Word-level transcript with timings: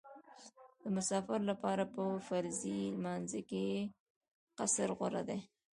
د 0.83 0.83
مسافر 0.95 1.39
لپاره 1.51 1.83
په 1.95 2.03
فرضي 2.27 2.79
لمانځه 2.95 3.41
کې 3.49 3.65
قصر 4.57 4.89
غوره 4.97 5.21
دی 5.29 5.39